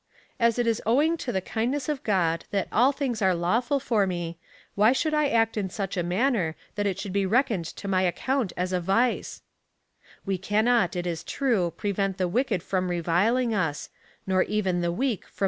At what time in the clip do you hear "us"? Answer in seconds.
13.53-13.89